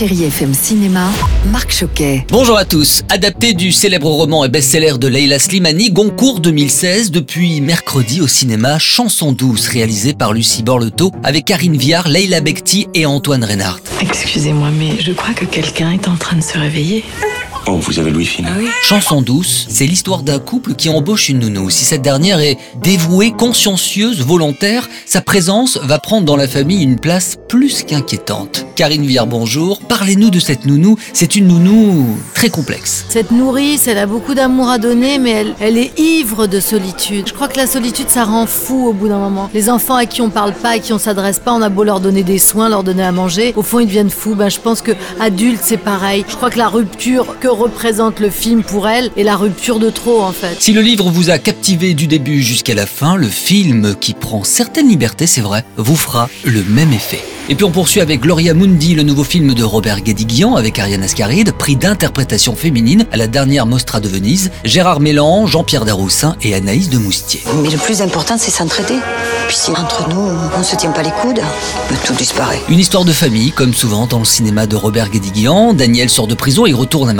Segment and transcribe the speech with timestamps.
[0.00, 1.10] Chérie FM Cinéma,
[1.52, 2.24] Marc Choquet.
[2.30, 3.02] Bonjour à tous.
[3.10, 8.78] Adapté du célèbre roman et best-seller de Leila Slimani, Goncourt 2016, depuis mercredi au cinéma,
[8.78, 13.82] Chanson douce, réalisée par Lucie Borleto, avec Karine Viard, Leila Bekti et Antoine Reinhardt.
[14.00, 17.04] Excusez-moi, mais je crois que quelqu'un est en train de se réveiller.
[17.72, 18.48] Oh, vous avez Louis Fine.
[18.82, 21.70] Chanson douce, c'est l'histoire d'un couple qui embauche une nounou.
[21.70, 26.98] Si cette dernière est dévouée, consciencieuse, volontaire, sa présence va prendre dans la famille une
[26.98, 28.66] place plus qu'inquiétante.
[28.74, 29.78] Karine Viard, bonjour.
[29.82, 30.96] Parlez-nous de cette nounou.
[31.12, 33.04] C'est une nounou très complexe.
[33.08, 37.28] Cette nourrice, elle a beaucoup d'amour à donner, mais elle, elle est ivre de solitude.
[37.28, 39.48] Je crois que la solitude, ça rend fou au bout d'un moment.
[39.54, 41.84] Les enfants à qui on parle pas, à qui on s'adresse pas, on a beau
[41.84, 44.34] leur donner des soins, leur donner à manger, au fond ils deviennent fous.
[44.34, 46.24] Ben, je pense que adulte, c'est pareil.
[46.28, 49.90] Je crois que la rupture que représente le film pour elle est la rupture de
[49.90, 50.56] trop en fait.
[50.58, 54.44] Si le livre vous a captivé du début jusqu'à la fin, le film, qui prend
[54.44, 57.22] certaines libertés, c'est vrai, vous fera le même effet.
[57.50, 61.02] Et puis on poursuit avec Gloria Mundi, le nouveau film de Robert Guédiguian avec Ariane
[61.02, 66.54] Ascaride, prix d'interprétation féminine à la dernière Mostra de Venise, Gérard Mélan, Jean-Pierre Daroussin et
[66.54, 67.42] Anaïs de Moustier.
[67.60, 69.00] Mais le plus important, c'est s'entraider.
[69.48, 71.40] Puis si entre nous, on se tient pas les coudes,
[72.04, 72.60] tout disparaît.
[72.68, 75.74] Une histoire de famille, comme souvent dans le cinéma de Robert Guédiguian.
[75.74, 77.14] Daniel sort de prison et retourne à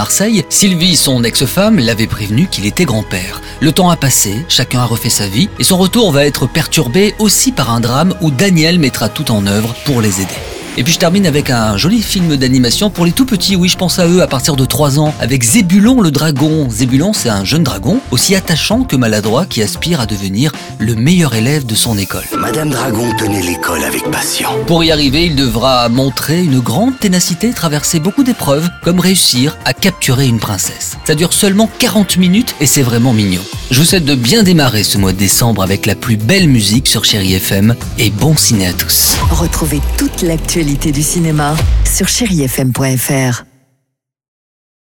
[0.51, 3.41] Sylvie, son ex-femme, l'avait prévenu qu'il était grand-père.
[3.61, 7.15] Le temps a passé, chacun a refait sa vie, et son retour va être perturbé
[7.19, 10.50] aussi par un drame où Daniel mettra tout en œuvre pour les aider.
[10.81, 13.77] Et puis je termine avec un joli film d'animation pour les tout petits, oui je
[13.77, 16.71] pense à eux à partir de 3 ans, avec Zébulon le dragon.
[16.71, 21.35] Zébulon c'est un jeune dragon, aussi attachant que maladroit, qui aspire à devenir le meilleur
[21.35, 22.25] élève de son école.
[22.39, 24.49] Madame Dragon tenait l'école avec passion.
[24.67, 29.75] Pour y arriver, il devra montrer une grande ténacité, traverser beaucoup d'épreuves, comme réussir à
[29.75, 30.97] capturer une princesse.
[31.05, 33.43] Ça dure seulement 40 minutes et c'est vraiment mignon.
[33.71, 36.89] Je vous souhaite de bien démarrer ce mois de décembre avec la plus belle musique
[36.89, 39.17] sur Chéri FM et bon ciné à tous.
[39.31, 41.55] Retrouvez toute l'actualité du cinéma
[41.85, 43.45] sur chérifm.fr.